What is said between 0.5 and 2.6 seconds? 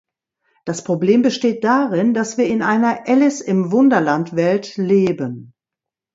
Das Problem besteht darin, dass wir